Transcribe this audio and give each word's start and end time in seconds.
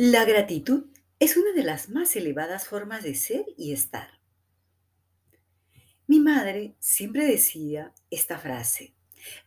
La 0.00 0.24
gratitud 0.24 0.84
es 1.18 1.36
una 1.36 1.50
de 1.50 1.64
las 1.64 1.88
más 1.88 2.14
elevadas 2.14 2.68
formas 2.68 3.02
de 3.02 3.16
ser 3.16 3.44
y 3.56 3.72
estar. 3.72 4.20
Mi 6.06 6.20
madre 6.20 6.76
siempre 6.78 7.26
decía 7.26 7.92
esta 8.08 8.38
frase, 8.38 8.94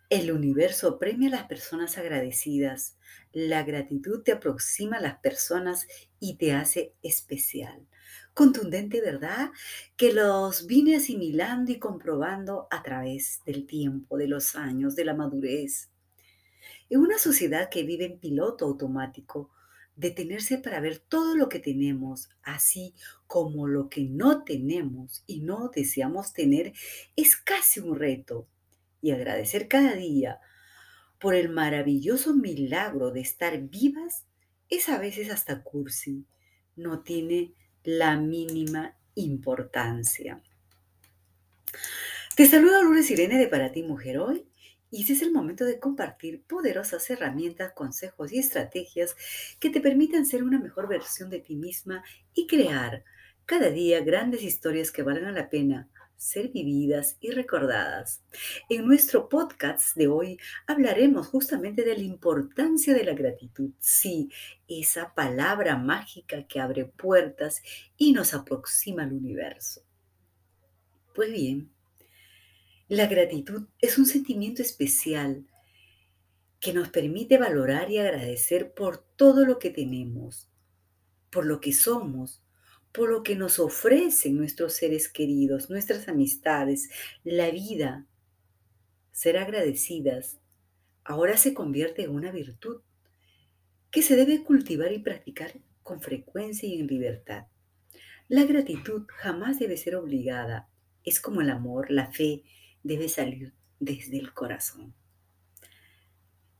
el 0.09 0.29
universo 0.29 0.99
premia 0.99 1.29
a 1.29 1.31
las 1.31 1.43
personas 1.45 1.97
agradecidas, 1.97 2.97
la 3.31 3.63
gratitud 3.63 4.23
te 4.23 4.33
aproxima 4.33 4.97
a 4.97 5.01
las 5.01 5.19
personas 5.19 5.87
y 6.19 6.35
te 6.35 6.51
hace 6.51 6.95
especial. 7.01 7.87
Contundente, 8.33 8.99
¿verdad? 8.99 9.51
Que 9.95 10.11
los 10.11 10.67
vine 10.67 10.97
asimilando 10.97 11.71
y 11.71 11.79
comprobando 11.79 12.67
a 12.71 12.83
través 12.83 13.39
del 13.45 13.65
tiempo, 13.65 14.17
de 14.17 14.27
los 14.27 14.57
años, 14.57 14.97
de 14.97 15.05
la 15.05 15.13
madurez. 15.13 15.91
En 16.89 16.99
una 16.99 17.17
sociedad 17.17 17.69
que 17.69 17.83
vive 17.83 18.03
en 18.03 18.19
piloto 18.19 18.65
automático, 18.65 19.49
detenerse 19.95 20.57
para 20.57 20.79
ver 20.79 20.99
todo 20.99 21.35
lo 21.35 21.49
que 21.49 21.59
tenemos, 21.59 22.29
así 22.43 22.93
como 23.27 23.67
lo 23.67 23.89
que 23.89 24.03
no 24.03 24.43
tenemos 24.43 25.23
y 25.27 25.41
no 25.41 25.69
deseamos 25.69 26.33
tener, 26.33 26.73
es 27.15 27.35
casi 27.35 27.79
un 27.79 27.95
reto. 27.95 28.47
Y 29.01 29.11
agradecer 29.11 29.67
cada 29.67 29.95
día 29.95 30.39
por 31.19 31.35
el 31.35 31.49
maravilloso 31.49 32.33
milagro 32.35 33.11
de 33.11 33.21
estar 33.21 33.59
vivas 33.59 34.25
es 34.69 34.89
a 34.89 34.97
veces 34.97 35.29
hasta 35.29 35.63
cursi. 35.63 36.25
No 36.75 37.01
tiene 37.01 37.53
la 37.83 38.17
mínima 38.17 38.97
importancia. 39.15 40.41
Te 42.35 42.47
saluda 42.47 42.81
Lourdes 42.81 43.11
Irene 43.11 43.37
de 43.37 43.47
Para 43.47 43.71
ti 43.71 43.83
Mujer 43.83 44.19
Hoy 44.19 44.50
y 44.91 45.03
ese 45.03 45.13
es 45.13 45.21
el 45.21 45.31
momento 45.31 45.65
de 45.65 45.79
compartir 45.79 46.43
poderosas 46.43 47.09
herramientas, 47.09 47.71
consejos 47.73 48.31
y 48.33 48.39
estrategias 48.39 49.15
que 49.59 49.69
te 49.69 49.79
permitan 49.79 50.25
ser 50.25 50.43
una 50.43 50.59
mejor 50.59 50.87
versión 50.87 51.29
de 51.29 51.39
ti 51.39 51.55
misma 51.55 52.03
y 52.33 52.45
crear 52.45 53.03
cada 53.45 53.69
día 53.69 54.01
grandes 54.01 54.43
historias 54.43 54.91
que 54.91 55.03
valgan 55.03 55.33
la 55.33 55.49
pena 55.49 55.89
ser 56.21 56.49
vividas 56.49 57.17
y 57.19 57.31
recordadas. 57.31 58.21
En 58.69 58.85
nuestro 58.85 59.27
podcast 59.27 59.95
de 59.95 60.07
hoy 60.07 60.37
hablaremos 60.67 61.27
justamente 61.27 61.83
de 61.83 61.97
la 61.97 62.03
importancia 62.03 62.93
de 62.93 63.03
la 63.03 63.15
gratitud. 63.15 63.71
Sí, 63.79 64.29
esa 64.67 65.15
palabra 65.15 65.77
mágica 65.77 66.45
que 66.45 66.59
abre 66.59 66.85
puertas 66.85 67.63
y 67.97 68.13
nos 68.13 68.35
aproxima 68.35 69.01
al 69.01 69.13
universo. 69.13 69.81
Pues 71.15 71.31
bien, 71.31 71.71
la 72.91 73.07
gratitud 73.07 73.69
es 73.79 73.97
un 73.97 74.05
sentimiento 74.05 74.61
especial 74.61 75.47
que 76.59 76.73
nos 76.73 76.89
permite 76.89 77.37
valorar 77.37 77.89
y 77.89 77.99
agradecer 77.99 78.73
por 78.73 78.97
todo 78.97 79.45
lo 79.45 79.59
que 79.59 79.69
tenemos, 79.69 80.49
por 81.29 81.45
lo 81.45 81.61
que 81.61 81.71
somos, 81.71 82.43
por 82.91 83.09
lo 83.09 83.23
que 83.23 83.37
nos 83.37 83.59
ofrecen 83.59 84.35
nuestros 84.35 84.73
seres 84.73 85.07
queridos, 85.07 85.69
nuestras 85.69 86.09
amistades, 86.09 86.89
la 87.23 87.49
vida. 87.49 88.07
Ser 89.13 89.37
agradecidas 89.37 90.41
ahora 91.05 91.37
se 91.37 91.53
convierte 91.53 92.03
en 92.03 92.09
una 92.09 92.33
virtud 92.33 92.81
que 93.89 94.01
se 94.01 94.17
debe 94.17 94.43
cultivar 94.43 94.91
y 94.91 94.99
practicar 94.99 95.53
con 95.81 96.01
frecuencia 96.01 96.67
y 96.67 96.81
en 96.81 96.87
libertad. 96.87 97.45
La 98.27 98.43
gratitud 98.43 99.03
jamás 99.07 99.59
debe 99.59 99.77
ser 99.77 99.95
obligada. 99.95 100.67
Es 101.05 101.21
como 101.21 101.39
el 101.39 101.49
amor, 101.51 101.89
la 101.89 102.11
fe, 102.11 102.43
debe 102.83 103.09
salir 103.09 103.53
desde 103.79 104.17
el 104.17 104.33
corazón. 104.33 104.93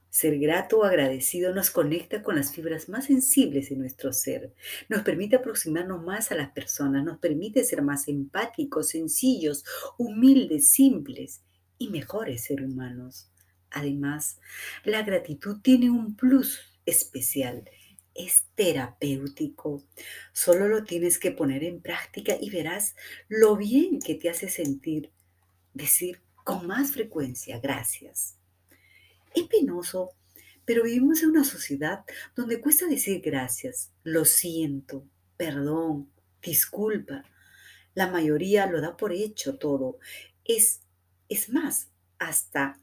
Ser 0.10 0.38
grato 0.40 0.80
o 0.80 0.84
agradecido 0.84 1.54
nos 1.54 1.72
conecta 1.72 2.22
con 2.22 2.36
las 2.36 2.52
fibras 2.52 2.90
más 2.90 3.06
sensibles 3.06 3.70
de 3.70 3.78
nuestro 3.78 4.12
ser, 4.12 4.54
nos 4.90 5.04
permite 5.04 5.38
aproximarnos 5.38 6.04
más 6.04 6.34
a 6.34 6.36
las 6.36 6.52
personas, 6.52 7.06
nos 7.06 7.20
permite 7.20 7.64
ser 7.64 7.82
más 7.82 8.10
empáticos, 8.10 8.90
sencillos, 8.90 9.64
humildes, 9.98 10.68
simples 10.68 11.44
y 11.78 11.90
mejores 11.90 12.44
seres 12.44 12.68
humanos. 12.68 13.32
Además, 13.70 14.38
la 14.84 15.02
gratitud 15.04 15.62
tiene 15.62 15.90
un 15.90 16.18
plus 16.18 16.60
especial, 16.86 17.64
es 18.14 18.44
terapéutico. 18.56 19.82
Solo 20.34 20.68
lo 20.68 20.84
tienes 20.84 21.20
que 21.20 21.32
poner 21.32 21.64
en 21.64 21.82
práctica 21.82 22.36
y 22.40 22.50
verás 22.50 22.96
lo 23.30 23.56
bien 23.56 24.00
que 24.00 24.16
te 24.16 24.30
hace 24.30 24.50
sentir 24.50 25.14
decir 25.74 26.22
con 26.44 26.68
más 26.68 26.92
frecuencia 26.92 27.60
gracias. 27.60 28.38
Es 29.34 29.44
penoso, 29.44 30.12
pero 30.66 30.84
vivimos 30.84 31.24
en 31.24 31.30
una 31.30 31.44
sociedad 31.44 32.04
donde 32.36 32.62
cuesta 32.62 32.88
decir 32.88 33.22
gracias, 33.22 33.92
lo 34.04 34.26
siento, 34.26 35.06
perdón, 35.38 36.12
disculpa. 36.42 37.24
La 37.94 38.08
mayoría 38.08 38.68
lo 38.68 38.82
da 38.82 38.96
por 38.96 39.12
hecho 39.12 39.58
todo. 39.58 40.00
Es, 40.46 40.82
es 41.30 41.50
más, 41.50 41.90
hasta 42.20 42.80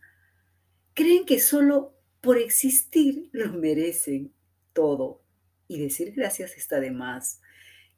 creen 0.94 1.25
que 1.25 1.41
solo 1.41 1.94
por 2.21 2.38
existir 2.38 3.28
lo 3.32 3.53
merecen 3.53 4.32
todo. 4.72 5.22
Y 5.66 5.78
decir 5.78 6.12
gracias 6.12 6.56
está 6.56 6.81
de 6.81 6.91
más. 6.91 7.41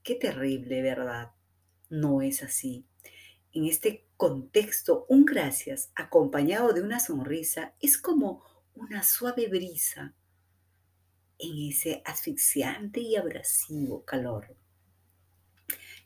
Qué 0.03 0.15
terrible, 0.17 0.83
¿verdad? 0.83 1.31
No 1.89 2.21
es 2.21 2.43
así. 2.43 2.85
En 3.53 3.65
este 3.65 4.07
contexto, 4.17 5.07
un 5.09 5.25
gracias 5.25 5.91
acompañado 5.97 6.73
de 6.73 6.83
una 6.83 7.01
sonrisa 7.01 7.75
es 7.81 7.99
como 7.99 8.45
una 8.75 9.03
suave 9.03 9.49
brisa 9.49 10.15
en 11.39 11.71
ese 11.71 12.03
asfixiante 12.05 13.01
y 13.01 13.17
abrasivo 13.17 14.05
calor. 14.05 14.55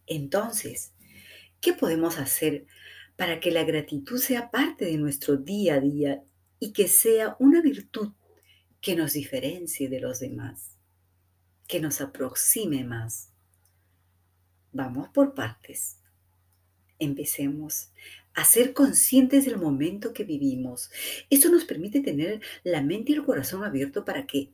Entonces, 0.07 0.95
¿qué 1.61 1.75
podemos 1.75 2.19
hacer 2.19 2.67
para 3.17 3.41
que 3.41 3.51
la 3.51 3.65
gratitud 3.65 4.19
sea 4.19 4.51
parte 4.51 4.87
de 4.87 4.97
nuestro 4.97 5.37
día 5.37 5.75
a 5.75 5.81
día 5.81 6.25
y 6.59 6.73
que 6.73 6.89
sea 6.89 7.37
una 7.39 7.61
virtud 7.61 8.13
que 8.81 8.97
nos 8.97 9.13
diferencie 9.13 9.89
de 9.89 10.01
los 10.01 10.21
demás, 10.21 10.77
que 11.67 11.81
nos 11.81 12.01
aproxime 12.01 12.85
más? 12.85 13.31
Vamos 14.73 15.09
por 15.11 15.35
partes. 15.35 16.04
Empecemos 16.99 17.91
a 18.35 18.45
ser 18.45 18.73
conscientes 18.73 19.45
del 19.45 19.59
momento 19.59 20.13
que 20.13 20.25
vivimos. 20.25 20.91
Esto 21.31 21.51
nos 21.51 21.65
permite 21.65 22.01
tener 22.01 22.41
la 22.65 22.83
mente 22.83 23.13
y 23.13 23.15
el 23.15 23.25
corazón 23.25 23.65
abierto 23.65 24.05
para 24.05 24.27
que 24.27 24.51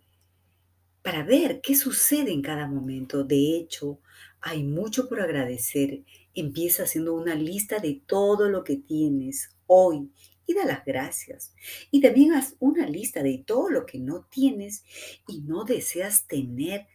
para 1.03 1.23
ver 1.23 1.61
qué 1.63 1.75
sucede 1.75 2.31
en 2.31 2.43
cada 2.43 2.67
momento. 2.67 3.25
De 3.25 3.57
hecho, 3.57 4.01
hay 4.41 4.65
mucho 4.65 5.09
por 5.09 5.21
agradecer. 5.21 6.03
Empieza 6.35 6.83
haciendo 6.83 7.15
una 7.15 7.35
lista 7.35 7.79
de 7.79 8.03
todo 8.07 8.49
lo 8.49 8.65
que 8.65 8.77
tienes 8.77 9.51
hoy 9.67 10.11
y 10.47 10.55
da 10.55 10.65
las 10.65 10.85
gracias. 10.85 11.55
Y 11.91 12.01
también 12.01 12.33
haz 12.33 12.57
una 12.59 12.87
lista 12.87 13.23
de 13.23 13.39
todo 13.39 13.71
lo 13.71 13.87
que 13.87 13.99
no 13.99 14.27
tienes 14.31 14.85
y 15.27 15.41
no 15.41 15.65
deseas 15.65 16.27
tener 16.27 16.87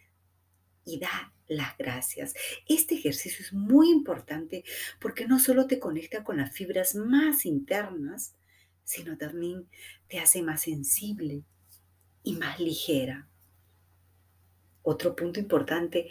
y 0.85 0.99
da 0.99 1.33
las 1.47 1.77
gracias. 1.77 2.33
Este 2.67 2.95
ejercicio 2.95 3.43
es 3.43 3.53
muy 3.53 3.89
importante 3.91 4.63
porque 4.99 5.27
no 5.27 5.39
solo 5.39 5.67
te 5.67 5.79
conecta 5.79 6.23
con 6.23 6.37
las 6.37 6.51
fibras 6.53 6.95
más 6.95 7.45
internas, 7.45 8.33
sino 8.83 9.17
también 9.17 9.67
te 10.07 10.19
hace 10.19 10.41
más 10.41 10.61
sensible 10.61 11.43
y 12.23 12.33
más 12.33 12.59
ligera. 12.59 13.27
Otro 14.83 15.15
punto 15.15 15.39
importante 15.39 16.09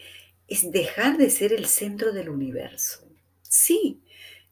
es 0.48 0.70
dejar 0.70 1.16
de 1.16 1.30
ser 1.30 1.52
el 1.52 1.66
centro 1.66 2.12
del 2.12 2.28
universo. 2.28 3.08
Sí, 3.42 4.02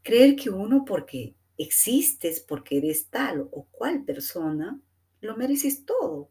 creer 0.01 0.35
que 0.35 0.49
uno 0.49 0.85
porque 0.85 1.35
existes, 1.57 2.39
porque 2.39 2.77
eres 2.77 3.07
tal 3.07 3.47
o 3.51 3.65
cual 3.71 4.03
persona, 4.03 4.79
lo 5.21 5.35
mereces 5.37 5.85
todo. 5.85 6.29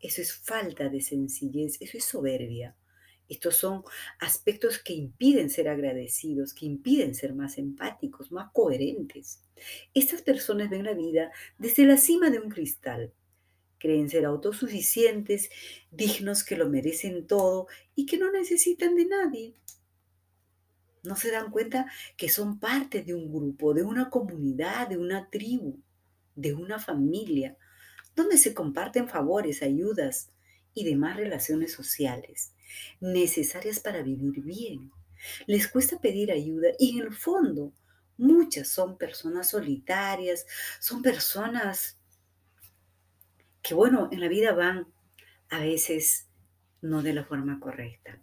Eso 0.00 0.22
es 0.22 0.34
falta 0.34 0.88
de 0.88 1.00
sencillez, 1.00 1.76
eso 1.80 1.98
es 1.98 2.04
soberbia. 2.04 2.74
Estos 3.30 3.58
son 3.58 3.84
aspectos 4.18 4.80
que 4.80 4.92
impiden 4.92 5.50
ser 5.50 5.68
agradecidos, 5.68 6.52
que 6.52 6.66
impiden 6.66 7.14
ser 7.14 7.32
más 7.32 7.58
empáticos, 7.58 8.32
más 8.32 8.50
coherentes. 8.52 9.44
Estas 9.94 10.20
personas 10.20 10.68
ven 10.68 10.84
la 10.84 10.94
vida 10.94 11.30
desde 11.56 11.84
la 11.84 11.96
cima 11.96 12.28
de 12.28 12.40
un 12.40 12.50
cristal. 12.50 13.14
Creen 13.78 14.10
ser 14.10 14.24
autosuficientes, 14.24 15.48
dignos 15.92 16.42
que 16.42 16.56
lo 16.56 16.68
merecen 16.68 17.28
todo 17.28 17.68
y 17.94 18.04
que 18.04 18.18
no 18.18 18.32
necesitan 18.32 18.96
de 18.96 19.06
nadie. 19.06 19.54
No 21.04 21.14
se 21.14 21.30
dan 21.30 21.52
cuenta 21.52 21.86
que 22.16 22.28
son 22.28 22.58
parte 22.58 23.04
de 23.04 23.14
un 23.14 23.32
grupo, 23.32 23.74
de 23.74 23.84
una 23.84 24.10
comunidad, 24.10 24.88
de 24.88 24.98
una 24.98 25.30
tribu, 25.30 25.78
de 26.34 26.52
una 26.52 26.80
familia, 26.80 27.56
donde 28.16 28.38
se 28.38 28.54
comparten 28.54 29.08
favores, 29.08 29.62
ayudas 29.62 30.32
y 30.74 30.84
demás 30.84 31.16
relaciones 31.16 31.72
sociales 31.72 32.54
necesarias 33.00 33.80
para 33.80 34.02
vivir 34.02 34.42
bien. 34.42 34.90
Les 35.46 35.68
cuesta 35.68 36.00
pedir 36.00 36.32
ayuda 36.32 36.68
y 36.78 36.98
en 36.98 37.06
el 37.06 37.12
fondo 37.12 37.72
muchas 38.16 38.68
son 38.68 38.96
personas 38.98 39.50
solitarias, 39.50 40.46
son 40.78 41.02
personas 41.02 41.98
que, 43.62 43.74
bueno, 43.74 44.08
en 44.10 44.20
la 44.20 44.28
vida 44.28 44.52
van 44.52 44.86
a 45.50 45.60
veces 45.60 46.28
no 46.80 47.02
de 47.02 47.12
la 47.12 47.24
forma 47.24 47.60
correcta. 47.60 48.18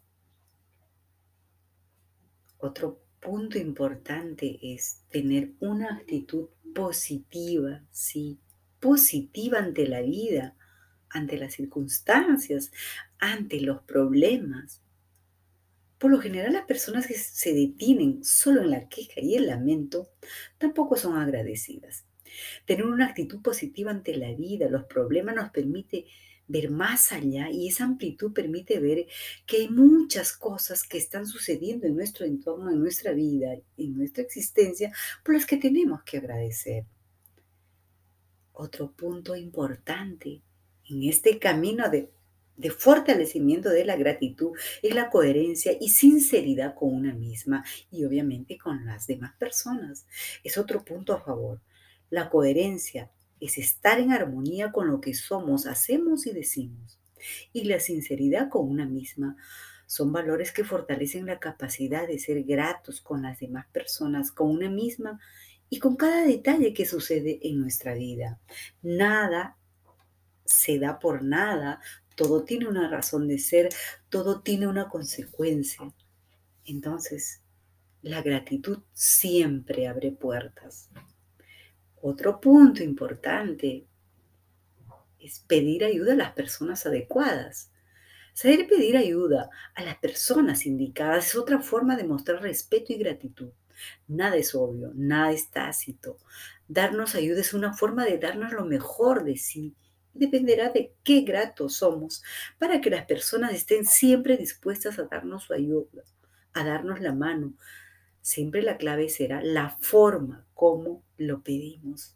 Otro 2.58 3.04
punto 3.20 3.60
importante 3.60 4.60
es 4.62 5.04
tener 5.10 5.54
una 5.60 5.96
actitud 5.96 6.50
positiva, 6.74 7.84
sí, 7.92 8.40
positiva 8.80 9.60
ante 9.60 9.88
la 9.88 10.02
vida, 10.02 10.57
ante 11.10 11.38
las 11.38 11.54
circunstancias, 11.54 12.72
ante 13.20 13.62
los 13.62 13.82
problemas. 13.84 14.82
Por 15.98 16.12
lo 16.12 16.20
general, 16.20 16.54
las 16.54 16.66
personas 16.66 17.08
que 17.08 17.16
se 17.16 17.54
detienen 17.54 18.24
solo 18.24 18.62
en 18.62 18.72
la 18.72 18.88
queja 18.88 19.20
y 19.22 19.36
el 19.36 19.48
lamento 19.48 20.12
tampoco 20.58 20.96
son 20.96 21.18
agradecidas. 21.18 22.06
Tener 22.66 22.86
una 22.86 23.08
actitud 23.08 23.42
positiva 23.42 23.92
ante 23.92 24.16
la 24.16 24.32
vida, 24.34 24.70
los 24.70 24.86
problemas 24.86 25.36
nos 25.36 25.50
permite 25.50 26.06
ver 26.48 26.70
más 26.70 27.12
allá 27.12 27.50
y 27.50 27.68
esa 27.68 27.84
amplitud 27.84 28.32
permite 28.32 28.80
ver 28.80 29.08
que 29.46 29.58
hay 29.58 29.70
muchas 29.70 30.34
cosas 30.34 30.84
que 30.84 30.98
están 30.98 31.26
sucediendo 31.26 31.88
en 31.88 31.96
nuestro 31.96 32.26
entorno, 32.26 32.72
en 32.72 32.80
nuestra 32.80 33.12
vida, 33.12 33.56
en 33.76 33.98
nuestra 33.98 34.24
existencia, 34.24 34.94
por 35.24 35.36
las 35.36 35.46
que 35.46 35.58
tenemos 35.58 36.04
que 36.04 36.18
agradecer. 36.18 36.86
Otro 38.54 38.92
punto 38.92 39.36
importante 39.36 40.42
en 40.90 41.04
este 41.04 41.40
camino 41.40 41.90
de, 41.90 42.10
fortalecimiento 42.72 43.70
de 43.70 43.86
la 43.86 43.96
gratitud 43.96 44.58
es 44.82 44.96
la 44.96 45.10
coherencia 45.10 45.74
y 45.80 45.90
sinceridad 45.90 46.74
con 46.74 46.94
una 46.94 47.14
misma 47.14 47.64
y 47.92 48.04
obviamente 48.04 48.58
con 48.58 48.86
las 48.86 49.06
demás 49.06 49.36
personas. 49.38 50.08
Es 50.44 50.58
otro 50.58 50.84
punto 50.84 51.14
a 51.14 51.22
favor. 51.22 51.62
La 52.10 52.30
coherencia 52.30 53.12
es 53.40 53.58
estar 53.58 54.00
en 54.00 54.12
armonía 54.12 54.72
con 54.72 54.88
lo 54.88 55.00
que 55.02 55.14
somos, 55.14 55.68
hacemos 55.68 56.26
y 56.26 56.32
decimos. 56.32 57.00
Y 57.54 57.66
la 57.66 57.80
sinceridad 57.80 58.50
con 58.50 58.68
una 58.68 58.86
misma 58.86 59.38
son 59.86 60.12
valores 60.12 60.52
que 60.52 60.64
fortalecen 60.64 61.26
la 61.26 61.40
capacidad 61.40 62.08
de 62.08 62.20
ser 62.20 62.44
gratos 62.44 63.02
con 63.02 63.22
las 63.22 63.40
demás 63.40 63.68
personas, 63.72 64.32
con 64.32 64.50
una 64.50 64.70
misma 64.70 65.20
y 65.70 65.80
con 65.80 65.96
cada 65.96 66.26
detalle 66.26 66.74
que 66.74 66.86
sucede 66.86 67.40
en 67.44 67.60
nuestra 67.60 67.94
vida. 67.94 68.40
Nada 68.82 69.58
se 70.48 70.80
da 70.80 71.00
por 71.00 71.24
nada, 71.24 71.80
todo 72.16 72.44
tiene 72.44 72.68
una 72.68 72.90
razón 72.90 73.28
de 73.28 73.38
ser, 73.38 73.70
todo 74.10 74.42
tiene 74.42 74.68
una 74.68 74.90
consecuencia. 74.90 75.94
Entonces, 76.66 77.42
la 78.02 78.22
gratitud 78.22 78.80
siempre 78.94 79.88
abre 79.88 80.12
puertas. 80.12 80.90
Otro 82.02 82.40
punto 82.40 82.84
importante 82.84 83.86
es 85.20 85.40
pedir 85.42 85.84
ayuda 85.84 86.14
a 86.14 86.18
las 86.18 86.32
personas 86.34 86.86
adecuadas. 86.86 87.72
Saber 88.34 88.68
pedir 88.68 88.98
ayuda 88.98 89.50
a 89.74 89.84
las 89.84 89.98
personas 89.98 90.66
indicadas 90.66 91.28
es 91.28 91.36
otra 91.36 91.60
forma 91.60 91.96
de 91.96 92.04
mostrar 92.04 92.42
respeto 92.42 92.94
y 92.94 92.98
gratitud. 92.98 93.50
Nada 94.08 94.36
es 94.36 94.56
obvio, 94.56 94.92
nada 94.96 95.32
es 95.32 95.50
tácito. 95.50 96.18
Darnos 96.68 97.16
ayuda 97.16 97.42
es 97.42 97.54
una 97.54 97.74
forma 97.74 98.06
de 98.06 98.18
darnos 98.18 98.54
lo 98.54 98.66
mejor 98.66 99.24
de 99.24 99.38
sí. 99.38 99.76
Dependerá 100.18 100.70
de 100.70 100.94
qué 101.04 101.22
gratos 101.22 101.76
somos 101.76 102.24
para 102.58 102.82
que 102.82 102.90
las 102.90 103.06
personas 103.06 103.54
estén 103.54 103.86
siempre 103.86 104.38
dispuestas 104.38 105.00
a 105.00 105.04
darnos 105.04 105.44
su 105.44 105.54
ayuda, 105.54 106.04
a 106.54 106.64
darnos 106.64 107.02
la 107.02 107.14
mano. 107.14 107.54
Siempre 108.22 108.62
la 108.62 108.78
clave 108.78 109.10
será 109.10 109.42
la 109.42 109.78
forma 109.80 110.46
como 110.54 111.04
lo 111.18 111.44
pedimos. 111.44 112.16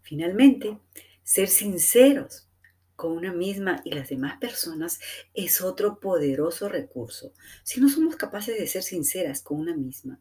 Finalmente, 0.00 0.78
ser 1.22 1.48
sinceros 1.48 2.48
con 2.96 3.12
una 3.12 3.32
misma 3.32 3.80
y 3.84 3.92
las 3.92 4.10
demás 4.10 4.38
personas 4.38 5.00
es 5.34 5.60
otro 5.60 5.98
poderoso 5.98 6.68
recurso. 6.68 7.32
Si 7.64 7.80
no 7.80 7.88
somos 7.88 8.16
capaces 8.16 8.58
de 8.58 8.66
ser 8.66 8.82
sinceras 8.82 9.42
con 9.42 9.58
una 9.58 9.76
misma, 9.76 10.20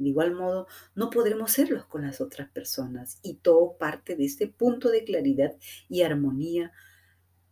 de 0.00 0.08
igual 0.08 0.34
modo 0.34 0.66
no 0.94 1.10
podremos 1.10 1.52
serlos 1.52 1.84
con 1.84 2.02
las 2.02 2.20
otras 2.20 2.50
personas 2.50 3.18
y 3.22 3.34
todo 3.34 3.76
parte 3.76 4.16
de 4.16 4.24
este 4.24 4.46
punto 4.46 4.90
de 4.90 5.04
claridad 5.04 5.56
y 5.88 6.02
armonía 6.02 6.72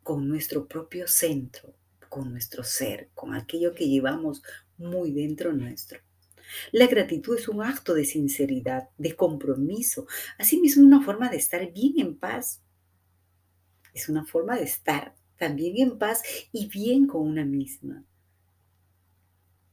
con 0.02 0.28
nuestro 0.28 0.66
propio 0.66 1.06
centro, 1.06 1.74
con 2.08 2.30
nuestro 2.30 2.64
ser, 2.64 3.10
con 3.14 3.34
aquello 3.34 3.74
que 3.74 3.88
llevamos 3.88 4.42
muy 4.78 5.12
dentro 5.12 5.52
nuestro. 5.52 6.00
La 6.72 6.86
gratitud 6.86 7.36
es 7.36 7.48
un 7.48 7.62
acto 7.62 7.92
de 7.92 8.06
sinceridad, 8.06 8.88
de 8.96 9.14
compromiso, 9.14 10.06
asimismo 10.38 10.86
una 10.86 11.04
forma 11.04 11.28
de 11.28 11.36
estar 11.36 11.70
bien 11.72 11.94
en 11.98 12.16
paz. 12.16 12.62
Es 13.92 14.08
una 14.08 14.24
forma 14.24 14.56
de 14.56 14.64
estar 14.64 15.14
también 15.36 15.76
en 15.76 15.98
paz 15.98 16.22
y 16.52 16.68
bien 16.68 17.06
con 17.06 17.26
una 17.26 17.44
misma. 17.44 18.04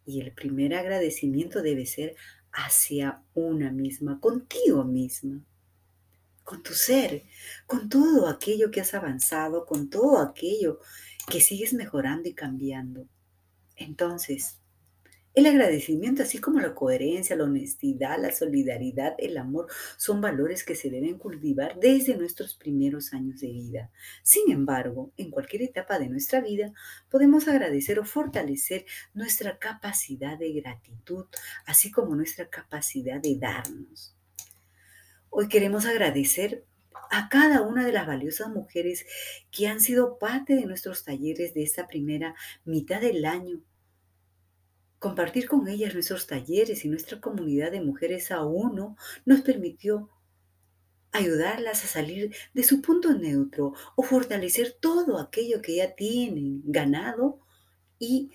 Y 0.05 0.21
el 0.21 0.33
primer 0.33 0.73
agradecimiento 0.73 1.61
debe 1.61 1.85
ser 1.85 2.15
hacia 2.55 3.21
una 3.33 3.71
misma, 3.71 4.19
contigo 4.19 4.83
misma, 4.85 5.41
con 6.43 6.63
tu 6.63 6.73
ser, 6.73 7.23
con 7.67 7.89
todo 7.89 8.27
aquello 8.27 8.71
que 8.71 8.81
has 8.81 8.93
avanzado, 8.93 9.65
con 9.65 9.89
todo 9.89 10.19
aquello 10.19 10.79
que 11.29 11.41
sigues 11.41 11.73
mejorando 11.73 12.29
y 12.29 12.33
cambiando. 12.33 13.07
Entonces, 13.75 14.59
el 15.35 15.45
agradecimiento, 15.47 16.23
así 16.23 16.39
como 16.39 16.61
la 16.61 16.73
coherencia, 16.73 17.35
la 17.35 17.43
honestidad, 17.43 18.17
la 18.21 18.31
solidaridad, 18.31 19.15
el 19.17 19.37
amor, 19.37 19.67
son 19.97 20.21
valores 20.21 20.63
que 20.63 20.75
se 20.75 20.89
deben 20.89 21.17
cultivar 21.17 21.77
desde 21.77 22.15
nuestros 22.15 22.55
primeros 22.55 23.13
años 23.13 23.41
de 23.41 23.47
vida. 23.47 23.91
Sin 24.23 24.49
embargo, 24.49 25.11
en 25.17 25.31
cualquier 25.31 25.63
etapa 25.63 25.99
de 25.99 26.07
nuestra 26.07 26.39
vida, 26.39 26.71
podemos 27.09 27.49
agradecer 27.49 27.99
o 27.99 28.05
fortalecer 28.05 28.85
nuestra 29.13 29.59
capacidad 29.59 30.39
de 30.39 30.53
gratitud, 30.53 31.25
así 31.65 31.91
como 31.91 32.15
nuestra 32.15 32.49
capacidad 32.49 33.19
de 33.19 33.37
darnos. 33.37 34.15
Hoy 35.29 35.49
queremos 35.49 35.85
agradecer 35.85 36.63
a 37.11 37.27
cada 37.27 37.61
una 37.61 37.85
de 37.85 37.91
las 37.91 38.07
valiosas 38.07 38.47
mujeres 38.47 39.05
que 39.51 39.67
han 39.67 39.81
sido 39.81 40.17
parte 40.17 40.55
de 40.55 40.65
nuestros 40.65 41.03
talleres 41.03 41.53
de 41.53 41.63
esta 41.63 41.87
primera 41.87 42.35
mitad 42.63 43.01
del 43.01 43.25
año 43.25 43.61
Compartir 44.99 45.47
con 45.47 45.67
ellas 45.67 45.93
nuestros 45.93 46.27
talleres 46.27 46.85
y 46.85 46.89
nuestra 46.89 47.19
comunidad 47.19 47.71
de 47.71 47.81
mujeres 47.81 48.31
a 48.31 48.43
uno 48.43 48.97
nos 49.25 49.41
permitió 49.41 50.09
ayudarlas 51.11 51.83
a 51.83 51.87
salir 51.87 52.35
de 52.53 52.63
su 52.63 52.81
punto 52.81 53.13
neutro 53.13 53.73
o 53.95 54.03
fortalecer 54.03 54.77
todo 54.79 55.19
aquello 55.19 55.61
que 55.61 55.77
ya 55.77 55.95
tienen 55.95 56.61
ganado 56.65 57.39
y 57.99 58.31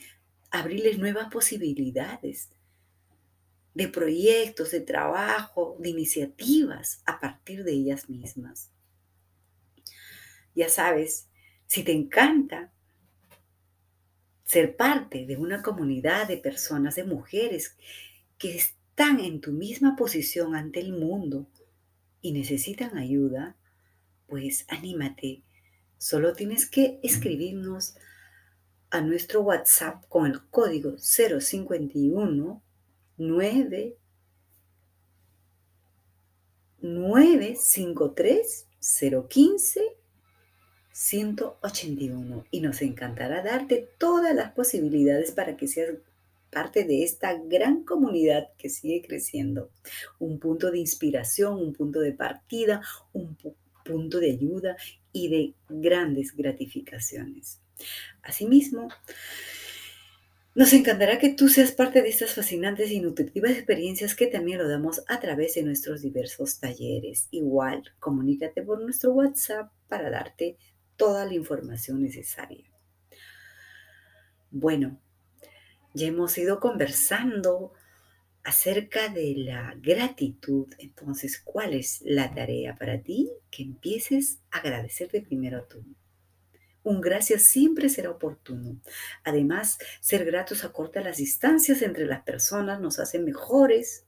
abrirles 0.50 0.99
nuevas 0.99 1.31
posibilidades 1.31 2.50
de 3.75 3.88
proyectos, 3.88 4.71
de 4.73 4.81
trabajo, 4.81 5.76
de 5.79 5.90
iniciativas 5.90 7.02
a 7.07 7.21
partir 7.21 7.64
de 7.64 7.73
ellas 7.73 8.09
mismas. 8.09 8.71
Ya 10.55 10.69
sabes, 10.69 11.29
si 11.67 11.85
te 11.85 11.93
encanta 11.93 12.73
ser 14.50 14.75
parte 14.76 15.26
de 15.26 15.37
una 15.37 15.62
comunidad 15.62 16.26
de 16.26 16.37
personas, 16.37 16.97
de 16.97 17.04
mujeres 17.04 17.76
que 18.37 18.57
están 18.57 19.21
en 19.21 19.40
tu 19.40 19.52
misma 19.52 19.95
posición 19.95 20.57
ante 20.57 20.80
el 20.80 20.92
mundo 20.92 21.47
y 22.21 22.33
necesitan 22.33 22.99
ayuda, 22.99 23.54
pues 24.26 24.64
anímate. 24.66 25.45
Solo 25.99 26.33
tienes 26.33 26.69
que 26.69 26.99
escribirnos 27.04 27.95
a 28.90 29.00
nuestro 29.02 29.42
WhatsApp 29.42 30.04
con 30.09 30.26
el 30.26 30.45
código 30.49 30.99
051 30.99 32.61
9 33.19 33.97
953 36.80 38.66
015 39.28 40.00
181 41.00 42.45
y 42.50 42.61
nos 42.61 42.83
encantará 42.83 43.42
darte 43.42 43.88
todas 43.97 44.35
las 44.35 44.52
posibilidades 44.52 45.33
para 45.33 45.57
que 45.57 45.66
seas 45.66 45.95
parte 46.50 46.85
de 46.85 47.04
esta 47.04 47.38
gran 47.38 47.85
comunidad 47.85 48.50
que 48.59 48.69
sigue 48.69 49.00
creciendo. 49.00 49.71
Un 50.19 50.38
punto 50.38 50.71
de 50.71 50.78
inspiración, 50.78 51.54
un 51.54 51.73
punto 51.73 52.00
de 52.00 52.12
partida, 52.12 52.83
un 53.14 53.35
punto 53.83 54.21
de 54.21 54.33
ayuda 54.33 54.76
y 55.11 55.28
de 55.28 55.54
grandes 55.71 56.37
gratificaciones. 56.37 57.61
Asimismo, 58.23 58.90
nos 60.54 60.75
encantará 60.75 61.19
que 61.19 61.30
tú 61.30 61.49
seas 61.49 61.73
parte 61.73 62.02
de 62.02 62.11
estas 62.11 62.35
fascinantes 62.35 62.90
y 62.90 63.00
nutritivas 63.00 63.52
experiencias 63.52 64.14
que 64.14 64.26
también 64.26 64.59
lo 64.59 64.69
damos 64.69 65.02
a 65.09 65.19
través 65.19 65.54
de 65.54 65.62
nuestros 65.62 66.02
diversos 66.02 66.61
talleres. 66.61 67.26
Igual, 67.30 67.85
comunícate 68.00 68.61
por 68.61 68.83
nuestro 68.83 69.12
WhatsApp 69.12 69.73
para 69.88 70.11
darte 70.11 70.59
toda 71.00 71.25
la 71.25 71.33
información 71.33 72.02
necesaria. 72.02 72.71
Bueno, 74.50 75.00
ya 75.95 76.09
hemos 76.09 76.37
ido 76.37 76.61
conversando 76.61 77.73
acerca 78.45 79.09
de 79.09 79.35
la 79.35 79.75
gratitud. 79.80 80.66
Entonces, 80.76 81.40
¿cuál 81.42 81.73
es 81.73 82.02
la 82.04 82.35
tarea 82.35 82.76
para 82.76 83.00
ti? 83.00 83.30
Que 83.50 83.62
empieces 83.62 84.40
a 84.50 84.59
agradecerte 84.59 85.23
primero 85.23 85.64
tú. 85.64 85.83
Un 86.83 87.00
gracias 87.00 87.45
siempre 87.45 87.88
será 87.88 88.11
oportuno. 88.11 88.78
Además, 89.25 89.78
ser 90.02 90.26
gratos 90.26 90.64
acorta 90.64 91.00
las 91.00 91.16
distancias 91.16 91.80
entre 91.80 92.04
las 92.04 92.25
personas, 92.25 92.78
nos 92.78 92.99
hace 92.99 93.19
mejores, 93.19 94.04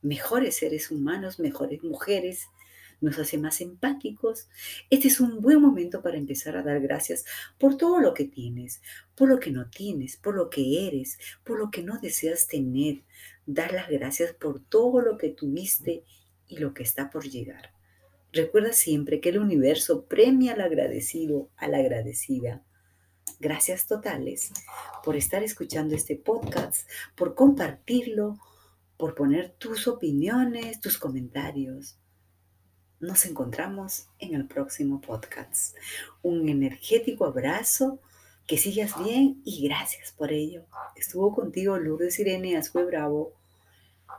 mejores 0.00 0.58
seres 0.58 0.92
humanos, 0.92 1.40
mejores 1.40 1.82
mujeres, 1.82 2.46
nos 3.00 3.18
hace 3.18 3.38
más 3.38 3.60
empáticos. 3.60 4.48
Este 4.90 5.08
es 5.08 5.20
un 5.20 5.40
buen 5.40 5.60
momento 5.60 6.02
para 6.02 6.16
empezar 6.16 6.56
a 6.56 6.62
dar 6.62 6.80
gracias 6.80 7.24
por 7.58 7.76
todo 7.76 8.00
lo 8.00 8.14
que 8.14 8.24
tienes, 8.24 8.80
por 9.14 9.28
lo 9.28 9.38
que 9.38 9.50
no 9.50 9.68
tienes, 9.70 10.16
por 10.16 10.34
lo 10.34 10.50
que 10.50 10.88
eres, 10.88 11.18
por 11.44 11.58
lo 11.58 11.70
que 11.70 11.82
no 11.82 11.98
deseas 11.98 12.46
tener. 12.46 13.02
Dar 13.46 13.72
las 13.72 13.88
gracias 13.88 14.32
por 14.32 14.60
todo 14.60 15.00
lo 15.00 15.16
que 15.16 15.30
tuviste 15.30 16.04
y 16.46 16.58
lo 16.58 16.74
que 16.74 16.82
está 16.82 17.10
por 17.10 17.24
llegar. 17.28 17.72
Recuerda 18.32 18.72
siempre 18.72 19.20
que 19.20 19.30
el 19.30 19.38
universo 19.38 20.04
premia 20.04 20.52
al 20.52 20.60
agradecido, 20.60 21.50
a 21.56 21.68
la 21.68 21.78
agradecida. 21.78 22.62
Gracias 23.40 23.86
totales 23.86 24.50
por 25.04 25.16
estar 25.16 25.42
escuchando 25.42 25.94
este 25.94 26.16
podcast, 26.16 26.88
por 27.14 27.34
compartirlo, 27.34 28.38
por 28.96 29.14
poner 29.14 29.50
tus 29.58 29.86
opiniones, 29.86 30.80
tus 30.80 30.98
comentarios. 30.98 31.98
Nos 33.00 33.26
encontramos 33.26 34.08
en 34.18 34.34
el 34.34 34.46
próximo 34.46 35.00
podcast. 35.00 35.76
Un 36.22 36.48
energético 36.48 37.26
abrazo, 37.26 38.00
que 38.46 38.58
sigas 38.58 39.00
bien 39.04 39.40
y 39.44 39.68
gracias 39.68 40.10
por 40.10 40.32
ello. 40.32 40.64
Estuvo 40.96 41.32
contigo 41.32 41.78
Lourdes 41.78 42.18
Irene 42.18 42.56
Azue 42.56 42.84
Bravo, 42.84 43.34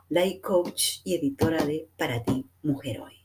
life 0.08 0.40
coach 0.40 1.00
y 1.04 1.16
editora 1.16 1.66
de 1.66 1.90
Para 1.98 2.24
ti, 2.24 2.46
Mujer 2.64 3.02
Hoy. 3.02 3.19